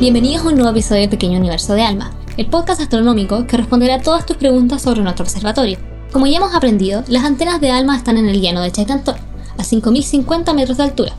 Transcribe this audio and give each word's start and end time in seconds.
Bienvenidos 0.00 0.44
a 0.44 0.50
un 0.50 0.54
nuevo 0.54 0.70
episodio 0.70 1.00
de 1.00 1.08
Pequeño 1.08 1.40
Universo 1.40 1.74
de 1.74 1.82
Alma, 1.82 2.12
el 2.36 2.46
podcast 2.46 2.80
astronómico 2.80 3.48
que 3.48 3.56
responderá 3.56 3.96
a 3.96 4.00
todas 4.00 4.24
tus 4.24 4.36
preguntas 4.36 4.80
sobre 4.80 5.02
nuestro 5.02 5.24
observatorio. 5.24 5.76
Como 6.12 6.28
ya 6.28 6.36
hemos 6.36 6.54
aprendido, 6.54 7.02
las 7.08 7.24
antenas 7.24 7.60
de 7.60 7.72
Alma 7.72 7.96
están 7.96 8.16
en 8.16 8.28
el 8.28 8.40
llano 8.40 8.60
de 8.60 8.70
Chaitantón, 8.70 9.16
a 9.56 9.64
5.050 9.64 10.54
metros 10.54 10.76
de 10.76 10.84
altura, 10.84 11.12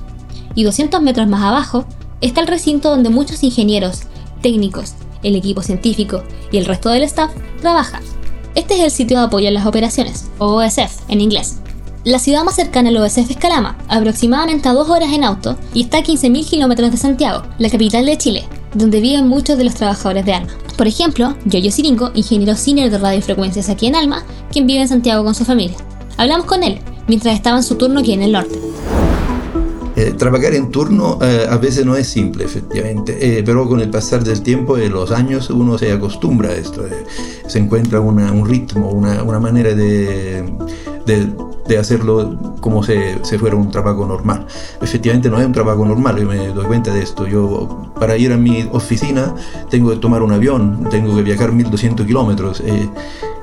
y 0.55 0.63
200 0.63 1.01
metros 1.01 1.27
más 1.27 1.43
abajo 1.43 1.83
está 2.21 2.39
el 2.39 2.47
recinto 2.47 2.89
donde 2.89 3.09
muchos 3.09 3.43
ingenieros, 3.43 4.03
técnicos, 4.41 4.93
el 5.23 5.35
equipo 5.35 5.61
científico 5.61 6.23
y 6.49 6.55
el 6.55 6.65
resto 6.65 6.87
del 6.87 7.03
staff 7.03 7.31
trabajan. 7.59 8.01
Este 8.55 8.75
es 8.75 8.79
el 8.79 8.91
sitio 8.91 9.17
de 9.17 9.25
apoyo 9.25 9.49
a 9.49 9.51
las 9.51 9.65
operaciones, 9.65 10.29
o 10.37 10.53
OSF 10.55 11.01
en 11.09 11.19
inglés. 11.19 11.57
La 12.05 12.17
ciudad 12.17 12.45
más 12.45 12.55
cercana 12.55 12.87
al 12.87 12.97
OSF 12.97 13.29
es 13.29 13.35
Calama, 13.35 13.77
aproximadamente 13.89 14.69
a 14.69 14.73
dos 14.73 14.89
horas 14.89 15.11
en 15.11 15.25
auto, 15.25 15.57
y 15.73 15.81
está 15.81 15.97
a 15.97 16.03
15.000 16.03 16.49
kilómetros 16.49 16.91
de 16.91 16.97
Santiago, 16.97 17.43
la 17.57 17.69
capital 17.69 18.05
de 18.05 18.17
Chile, 18.17 18.47
donde 18.73 19.01
viven 19.01 19.27
muchos 19.27 19.57
de 19.57 19.63
los 19.63 19.75
trabajadores 19.75 20.25
de 20.25 20.33
Alma. 20.33 20.51
Por 20.77 20.87
ejemplo, 20.87 21.35
Yoyo 21.45 21.71
Siringo, 21.71 22.11
ingeniero 22.13 22.55
senior 22.55 22.89
de 22.89 22.97
radiofrecuencias 22.97 23.69
aquí 23.69 23.87
en 23.87 23.95
Alma, 23.95 24.23
quien 24.51 24.67
vive 24.67 24.81
en 24.81 24.87
Santiago 24.87 25.23
con 25.23 25.35
su 25.35 25.45
familia. 25.45 25.77
Hablamos 26.17 26.45
con 26.45 26.63
él 26.63 26.79
mientras 27.07 27.35
estaba 27.35 27.57
en 27.57 27.63
su 27.63 27.75
turno 27.75 27.99
aquí 27.99 28.13
en 28.13 28.23
el 28.23 28.31
norte. 28.31 28.59
Eh, 29.95 30.13
trabajar 30.17 30.53
en 30.53 30.71
turno 30.71 31.19
eh, 31.21 31.45
a 31.49 31.57
veces 31.57 31.85
no 31.85 31.97
es 31.97 32.07
simple, 32.07 32.45
efectivamente, 32.45 33.17
eh, 33.19 33.43
pero 33.43 33.67
con 33.67 33.81
el 33.81 33.89
pasar 33.89 34.23
del 34.23 34.41
tiempo 34.41 34.77
y 34.77 34.87
los 34.87 35.11
años 35.11 35.49
uno 35.49 35.77
se 35.77 35.91
acostumbra 35.91 36.51
a 36.51 36.53
esto, 36.53 36.85
se 37.47 37.59
encuentra 37.59 37.99
un 37.99 38.47
ritmo, 38.47 38.91
una, 38.91 39.23
una 39.23 39.39
manera 39.41 39.75
de, 39.75 40.43
de 41.05 41.27
de 41.69 41.77
hacerlo 41.77 42.35
como 42.59 42.83
si 42.83 42.93
se, 43.21 43.37
fuera 43.37 43.55
un 43.55 43.69
trabajo 43.69 44.05
normal. 44.05 44.45
Efectivamente 44.81 45.29
no 45.29 45.39
es 45.39 45.45
un 45.45 45.53
trabajo 45.53 45.85
normal, 45.85 46.17
yo 46.17 46.27
me 46.27 46.47
doy 46.47 46.65
cuenta 46.65 46.93
de 46.93 47.01
esto. 47.01 47.27
Yo 47.27 47.91
para 47.99 48.17
ir 48.17 48.33
a 48.33 48.37
mi 48.37 48.67
oficina 48.71 49.33
tengo 49.69 49.91
que 49.91 49.97
tomar 49.97 50.23
un 50.23 50.31
avión, 50.31 50.87
tengo 50.89 51.15
que 51.15 51.21
viajar 51.21 51.51
1200 51.51 52.05
kilómetros 52.05 52.61
eh, 52.65 52.89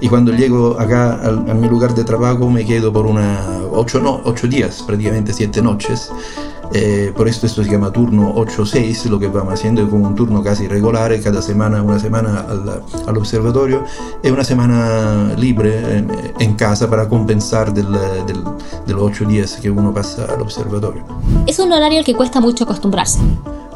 y 0.01 0.09
cuando 0.09 0.33
llego 0.33 0.79
acá 0.79 1.15
a, 1.15 1.29
a, 1.29 1.55
mi 1.55 1.69
lugar 1.69 1.95
de 1.95 2.05
trabajo 2.05 2.51
me 2.51 2.65
quedo 2.65 2.93
por 2.93 3.07
una 3.07 3.41
8 3.71 4.01
no, 4.01 4.21
ocho 4.25 4.49
días, 4.49 4.83
prácticamente 4.87 5.33
7 5.33 5.63
noches. 5.63 6.11
Eh, 6.73 7.13
por 7.17 7.29
esto 7.29 7.47
esto 7.47 7.63
se 7.63 7.71
llama 7.71 7.91
turno 7.91 8.35
8-6, 8.35 9.09
lo 9.09 9.19
que 9.19 9.29
vamos 9.29 9.55
haciendo 9.55 9.83
es 9.83 9.89
como 9.89 10.07
un 10.09 10.15
turno 10.15 10.43
casi 10.43 10.67
regular, 10.67 11.19
cada 11.21 11.41
semana, 11.41 11.83
una 11.83 11.99
semana 11.99 12.45
al, 12.49 12.83
al 13.07 13.17
observatorio 13.17 13.85
y 14.23 14.29
una 14.29 14.45
semana 14.45 15.33
libre 15.37 15.99
en, 15.99 16.11
en 16.39 16.55
casa 16.55 16.89
para 16.91 17.09
compensar 17.09 17.73
del, 17.73 17.91
del, 18.27 18.43
de 18.87 18.93
los 18.95 19.03
8 19.03 19.25
días 19.27 19.57
que 19.63 19.71
uno 19.71 19.93
pasa 19.95 20.25
al 20.25 20.41
observatorio. 20.43 21.05
Es 21.47 21.59
un 21.59 21.73
horario 21.73 21.99
al 22.01 22.05
que 22.05 22.15
cuesta 22.15 22.41
mucho 22.41 22.65
acostumbrarse. 22.65 23.21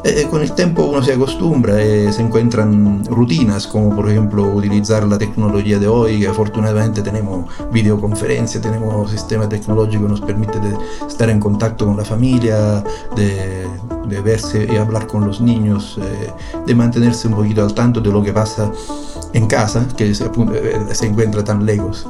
Eh, 0.03 0.27
con 0.31 0.41
el 0.41 0.51
tiempo 0.53 0.83
uno 0.85 1.03
se 1.03 1.13
acostumbra, 1.13 1.79
eh, 1.79 2.11
se 2.11 2.23
encuentran 2.23 3.05
rutinas 3.05 3.67
como 3.67 3.95
por 3.95 4.09
ejemplo 4.09 4.43
utilizar 4.45 5.07
la 5.07 5.17
tecnología 5.19 5.77
de 5.77 5.87
hoy, 5.87 6.21
que 6.21 6.27
afortunadamente 6.27 7.03
tenemos 7.03 7.45
videoconferencia, 7.71 8.59
tenemos 8.59 9.11
sistema 9.11 9.47
tecnológico 9.47 10.03
que 10.03 10.09
nos 10.09 10.21
permite 10.21 10.59
de 10.59 10.75
estar 11.07 11.29
en 11.29 11.39
contacto 11.39 11.85
con 11.85 11.97
la 11.97 12.03
familia, 12.03 12.83
de, 13.15 13.67
de 14.07 14.21
verse 14.21 14.67
y 14.71 14.75
hablar 14.75 15.05
con 15.05 15.25
los 15.25 15.39
niños, 15.39 15.99
eh, 16.01 16.31
de 16.65 16.75
mantenerse 16.75 17.27
un 17.27 17.35
poquito 17.35 17.63
al 17.63 17.73
tanto 17.73 18.01
de 18.01 18.11
lo 18.11 18.23
que 18.23 18.33
pasa 18.33 18.71
en 19.33 19.47
casa, 19.47 19.87
que 19.95 20.13
se, 20.13 20.25
eh, 20.25 20.79
se 20.93 21.05
encuentra 21.05 21.43
tan 21.43 21.65
lejos. 21.65 22.07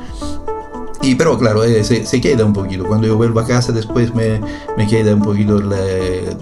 Y 1.04 1.16
pero 1.16 1.38
claro, 1.38 1.64
eh, 1.64 1.84
se, 1.84 2.22
queda 2.22 2.46
un 2.46 2.54
poquito. 2.54 2.86
Cuando 2.86 3.08
yo 3.08 3.18
vuelvo 3.18 3.40
a 3.40 3.46
casa 3.46 3.72
después 3.72 4.14
me, 4.14 4.40
me 4.78 4.86
queda 4.88 5.16
un 5.16 5.22
poquito 5.22 5.60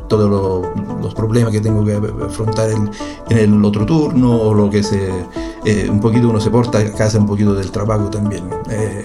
todos 0.08 0.30
lo, 0.30 0.62
los 1.02 1.14
problemas 1.14 1.52
que 1.52 1.62
tengo 1.62 1.86
que 1.86 2.00
afrontar 2.26 2.70
en, 2.70 2.90
en, 3.30 3.54
el 3.54 3.66
otro 3.66 3.86
turno 3.86 4.38
o 4.38 4.54
lo 4.54 4.70
que 4.70 4.84
se... 4.84 5.10
Eh, 5.66 5.90
un 5.90 6.00
poquito 6.00 6.30
uno 6.30 6.40
se 6.40 6.50
porta 6.50 6.80
a 6.80 6.92
casa 6.94 7.20
un 7.20 7.26
poquito 7.26 7.54
del 7.54 7.72
trabajo 7.72 8.10
también. 8.10 8.50
Eh, 8.70 9.04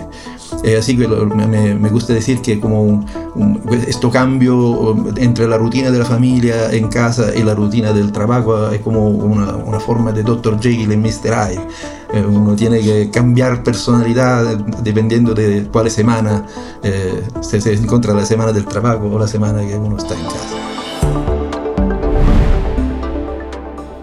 eh, 0.62 0.76
así 0.78 0.96
que 0.96 1.08
lo, 1.08 1.26
me, 1.26 1.74
me, 1.74 1.88
gusta 1.88 2.12
decir 2.12 2.40
que 2.40 2.60
como 2.60 2.82
un, 2.82 3.06
un, 3.34 3.60
esto 3.86 4.10
cambio 4.10 4.96
entre 5.16 5.46
la 5.48 5.56
rutina 5.56 5.90
de 5.90 5.98
la 5.98 6.04
familia 6.04 6.70
en 6.72 6.88
casa 6.88 7.34
y 7.34 7.42
la 7.42 7.54
rutina 7.54 7.92
del 7.92 8.12
trabajo 8.12 8.70
es 8.70 8.80
como 8.80 9.08
una, 9.08 9.54
una 9.56 9.80
forma 9.80 10.12
de 10.12 10.22
Dr. 10.22 10.60
Jekyll 10.60 10.92
y 10.92 10.96
Mr. 10.96 11.34
Hyde. 11.34 11.66
Eh, 12.12 12.24
uno 12.26 12.54
tiene 12.54 12.80
que 12.80 13.10
cambiar 13.10 13.62
personalidad 13.62 14.56
dependiendo 14.82 15.34
de 15.34 15.68
cuál 15.72 15.90
semana 15.90 16.46
eh, 16.82 17.22
se, 17.40 17.60
se 17.60 17.74
encuentra 17.74 18.14
la 18.14 18.24
semana 18.24 18.52
del 18.52 18.64
trabajo 18.64 19.10
o 19.10 19.18
la 19.18 19.26
semana 19.26 19.66
que 19.66 19.76
uno 19.76 19.96
está 19.96 20.14
en 20.14 20.24
casa. 20.24 20.64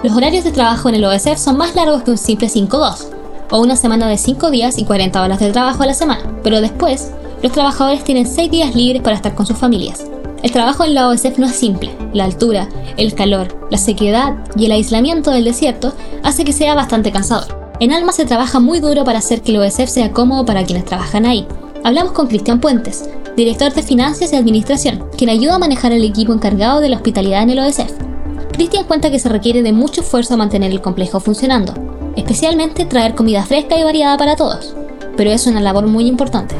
Los 0.04 0.14
horarios 0.14 0.44
de 0.44 0.52
trabajo 0.52 0.90
en 0.90 0.96
el 0.96 1.06
OSF 1.06 1.38
son 1.38 1.58
más 1.58 1.76
largos 1.76 2.02
que 2.04 2.12
un 2.12 2.18
simple 2.18 2.48
5-2 2.48 3.11
o 3.52 3.60
una 3.60 3.76
semana 3.76 4.08
de 4.08 4.18
5 4.18 4.50
días 4.50 4.78
y 4.78 4.86
40 4.86 5.22
horas 5.22 5.40
de 5.40 5.52
trabajo 5.52 5.84
a 5.84 5.86
la 5.86 5.94
semana, 5.94 6.24
pero 6.44 6.62
después, 6.62 7.12
los 7.44 7.52
trabajadores 7.52 8.04
tienen 8.04 8.26
6 8.26 8.50
días 8.50 8.76
libres 8.76 9.02
para 9.02 9.16
estar 9.16 9.36
con 9.36 9.46
sus 9.46 9.58
familias. 9.58 10.06
El 10.42 10.52
trabajo 10.52 10.84
en 10.84 10.96
la 10.96 11.08
OSF 11.08 11.38
no 11.38 11.46
es 11.46 11.56
simple, 11.56 11.92
la 12.14 12.24
altura, 12.24 12.68
el 12.98 13.14
calor, 13.14 13.68
la 13.70 13.78
sequedad 13.78 14.38
y 14.56 14.66
el 14.66 14.72
aislamiento 14.72 15.30
del 15.30 15.44
desierto 15.44 15.94
hace 16.24 16.44
que 16.44 16.54
sea 16.54 16.74
bastante 16.74 17.12
cansador. 17.12 17.62
En 17.80 17.92
Alma 17.94 18.12
se 18.12 18.26
trabaja 18.26 18.60
muy 18.60 18.80
duro 18.80 19.04
para 19.04 19.20
hacer 19.20 19.42
que 19.42 19.52
el 19.52 19.58
OSF 19.58 19.88
sea 19.88 20.12
cómodo 20.12 20.46
para 20.46 20.64
quienes 20.64 20.86
trabajan 20.86 21.26
ahí. 21.26 21.46
Hablamos 21.84 22.14
con 22.14 22.28
Cristian 22.28 22.60
Puentes, 22.60 23.10
director 23.36 23.74
de 23.74 23.84
Finanzas 23.84 24.34
y 24.34 24.36
Administración, 24.36 25.06
quien 25.18 25.30
ayuda 25.30 25.56
a 25.56 25.60
manejar 25.60 25.92
el 25.92 26.04
equipo 26.04 26.34
encargado 26.34 26.80
de 26.80 26.90
la 26.90 26.98
hospitalidad 26.98 27.44
en 27.44 27.52
el 27.52 27.60
OSF. 27.60 27.92
Cristian 28.52 28.86
cuenta 28.86 29.10
que 29.10 29.20
se 29.20 29.30
requiere 29.30 29.64
de 29.64 29.74
mucho 29.74 30.02
esfuerzo 30.02 30.38
mantener 30.38 30.72
el 30.72 30.82
complejo 30.82 31.20
funcionando, 31.20 31.74
especialmente 32.16 32.86
traer 32.86 33.16
comida 33.16 33.44
fresca 33.46 33.78
y 33.78 33.84
variada 33.84 34.18
para 34.18 34.36
todos, 34.36 34.76
pero 35.18 35.32
es 35.32 35.48
una 35.48 35.62
labor 35.62 35.88
muy 35.88 36.08
importante. 36.08 36.56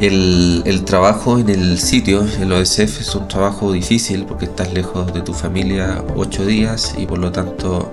El, 0.00 0.84
trabajo 0.84 1.38
en 1.38 1.48
el 1.48 1.78
sitio, 1.78 2.24
el 2.40 2.52
OSF, 2.52 3.00
es 3.00 3.14
un 3.16 3.26
trabajo 3.26 3.72
difícil 3.72 4.24
porque 4.26 4.44
estás 4.44 4.72
lejos 4.72 5.12
de 5.12 5.22
tu 5.22 5.34
familia 5.34 6.04
ocho 6.14 6.46
días 6.46 6.94
y 6.96 7.04
por 7.04 7.18
lo 7.18 7.32
tanto 7.32 7.92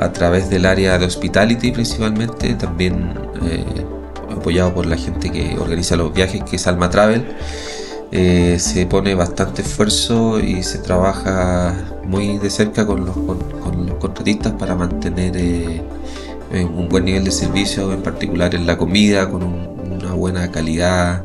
a 0.00 0.12
través 0.12 0.50
del 0.50 0.66
área 0.66 0.98
de 0.98 1.06
hospitality 1.06 1.70
principalmente, 1.70 2.54
también 2.54 3.14
eh, 3.44 3.64
apoyado 4.28 4.74
por 4.74 4.86
la 4.86 4.96
gente 4.96 5.30
que 5.30 5.56
organiza 5.56 5.94
los 5.94 6.12
viajes, 6.12 6.42
que 6.42 6.56
es 6.56 6.66
Alma 6.66 6.90
Travel. 6.90 7.24
Eh, 8.10 8.56
se 8.58 8.86
pone 8.86 9.14
bastante 9.14 9.62
esfuerzo 9.62 10.40
y 10.40 10.64
se 10.64 10.78
trabaja 10.78 11.76
muy 12.04 12.38
de 12.38 12.50
cerca 12.50 12.84
con 12.84 13.06
los 13.06 13.16
contratistas 14.00 14.54
para 14.54 14.74
mantener 14.74 15.36
eh, 15.36 15.82
un 16.52 16.88
buen 16.88 17.04
nivel 17.04 17.24
de 17.24 17.30
servicio, 17.30 17.92
en 17.92 18.02
particular 18.02 18.54
en 18.54 18.66
la 18.66 18.76
comida, 18.76 19.30
con 19.30 19.44
un, 19.44 19.80
una 19.92 20.12
buena 20.14 20.50
calidad, 20.50 21.24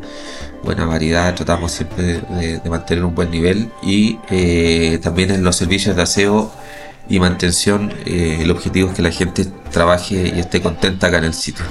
buena 0.64 0.86
variedad, 0.86 1.34
tratamos 1.34 1.72
siempre 1.72 2.22
de, 2.22 2.60
de 2.60 2.70
mantener 2.70 3.04
un 3.04 3.16
buen 3.16 3.32
nivel 3.32 3.72
y 3.82 4.20
eh, 4.30 5.00
también 5.02 5.32
en 5.32 5.44
los 5.44 5.56
servicios 5.56 5.96
de 5.96 6.02
aseo 6.02 6.52
y 7.08 7.20
mantención, 7.20 7.94
eh, 8.06 8.40
el 8.42 8.52
objetivo 8.52 8.90
es 8.90 8.96
que 8.96 9.02
la 9.02 9.12
gente 9.12 9.46
trabaje 9.72 10.34
y 10.36 10.40
esté 10.40 10.62
contenta 10.62 11.08
acá 11.08 11.20
en 11.20 11.26
el 11.26 11.34
sitio. 11.34 11.64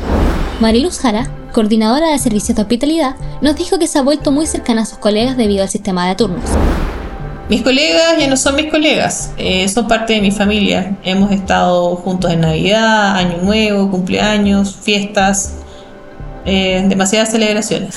Mariluz 0.61 0.99
Jara, 1.01 1.29
coordinadora 1.53 2.11
de 2.11 2.19
servicios 2.19 2.55
de 2.55 2.63
hospitalidad, 2.63 3.17
nos 3.41 3.57
dijo 3.57 3.79
que 3.79 3.89
se 3.89 3.99
ha 3.99 4.03
vuelto 4.03 4.31
muy 4.31 4.47
cercana 4.47 4.83
a 4.83 4.87
sus 4.87 4.99
colegas 4.99 5.37
debido 5.37 5.63
al 5.63 5.69
sistema 5.69 6.09
de 6.09 6.15
turnos. 6.15 6.45
Mis 7.51 7.61
colegas 7.61 8.19
ya 8.19 8.27
no 8.27 8.39
son 8.39 8.57
mis 8.57 8.71
colegas, 8.71 9.33
eh, 9.37 9.69
son 9.69 9.87
parte 9.87 10.15
de 10.15 10.23
mi 10.23 10.31
familia. 10.31 10.97
Hemos 11.05 11.31
estado 11.31 11.95
juntos 11.97 12.33
en 12.33 12.41
Navidad, 12.41 13.17
Año 13.17 13.43
Nuevo, 13.43 13.91
cumpleaños, 13.91 14.75
fiestas, 14.75 15.57
eh, 16.47 16.83
demasiadas 16.89 17.31
celebraciones. 17.33 17.97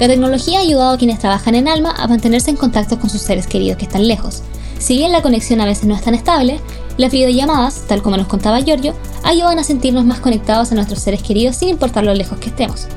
La 0.00 0.08
tecnología 0.08 0.60
ha 0.60 0.62
ayudado 0.62 0.94
a 0.94 0.98
quienes 0.98 1.18
trabajan 1.18 1.54
en 1.56 1.68
Alma 1.68 1.94
a 1.94 2.08
mantenerse 2.08 2.50
en 2.50 2.56
contacto 2.56 2.98
con 2.98 3.10
sus 3.10 3.20
seres 3.20 3.46
queridos 3.46 3.76
que 3.76 3.84
están 3.84 4.08
lejos. 4.08 4.42
Si 4.78 4.96
bien 4.96 5.12
la 5.12 5.20
conexión 5.20 5.60
a 5.60 5.66
veces 5.66 5.84
no 5.84 5.94
es 5.94 6.00
tan 6.00 6.14
estable, 6.14 6.58
las 6.96 7.12
videollamadas, 7.12 7.84
tal 7.86 8.00
como 8.00 8.16
nos 8.16 8.28
contaba 8.28 8.60
Giorgio, 8.60 8.94
ayudan 9.24 9.58
a 9.58 9.64
sentirnos 9.64 10.06
más 10.06 10.20
conectados 10.20 10.72
a 10.72 10.74
nuestros 10.74 11.00
seres 11.00 11.22
queridos 11.22 11.56
sin 11.56 11.68
importar 11.68 12.04
lo 12.04 12.14
lejos 12.14 12.38
que 12.38 12.48
estemos. 12.48 12.88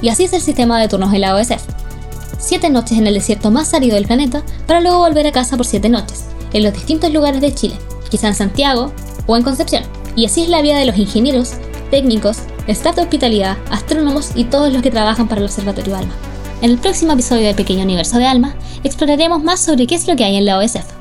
Y 0.00 0.10
así 0.10 0.24
es 0.24 0.32
el 0.32 0.40
sistema 0.40 0.80
de 0.80 0.86
turnos 0.86 1.10
de 1.10 1.18
la 1.18 1.34
OSF. 1.34 1.77
Siete 2.38 2.70
noches 2.70 2.96
en 2.96 3.06
el 3.08 3.14
desierto 3.14 3.50
más 3.50 3.74
árido 3.74 3.96
del 3.96 4.06
planeta 4.06 4.42
para 4.66 4.80
luego 4.80 4.98
volver 4.98 5.26
a 5.26 5.32
casa 5.32 5.56
por 5.56 5.66
siete 5.66 5.88
noches, 5.88 6.26
en 6.52 6.62
los 6.62 6.72
distintos 6.72 7.12
lugares 7.12 7.40
de 7.40 7.52
Chile, 7.52 7.74
quizá 8.10 8.28
en 8.28 8.34
Santiago 8.34 8.92
o 9.26 9.36
en 9.36 9.42
Concepción. 9.42 9.82
Y 10.14 10.24
así 10.24 10.42
es 10.42 10.48
la 10.48 10.62
vida 10.62 10.78
de 10.78 10.86
los 10.86 10.96
ingenieros, 10.96 11.54
técnicos, 11.90 12.38
staff 12.68 12.94
de 12.94 13.02
hospitalidad, 13.02 13.56
astrónomos 13.70 14.30
y 14.36 14.44
todos 14.44 14.72
los 14.72 14.82
que 14.82 14.90
trabajan 14.90 15.28
para 15.28 15.40
el 15.40 15.46
Observatorio 15.46 15.96
Alma. 15.96 16.14
En 16.62 16.70
el 16.70 16.78
próximo 16.78 17.12
episodio 17.12 17.46
de 17.46 17.54
Pequeño 17.54 17.82
Universo 17.82 18.18
de 18.18 18.26
Alma, 18.26 18.54
exploraremos 18.84 19.42
más 19.42 19.60
sobre 19.60 19.86
qué 19.86 19.96
es 19.96 20.06
lo 20.06 20.14
que 20.14 20.24
hay 20.24 20.36
en 20.36 20.44
la 20.44 20.58
OSF. 20.58 20.97